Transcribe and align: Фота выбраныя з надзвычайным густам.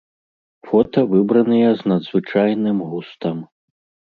Фота 0.69 1.03
выбраныя 1.11 1.69
з 1.81 1.91
надзвычайным 1.91 2.77
густам. 2.95 3.37